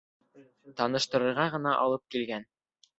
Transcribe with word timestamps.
Таныштырырға 0.81 1.47
ғына 1.59 1.77
алып 1.87 2.13
килгән. 2.17 2.53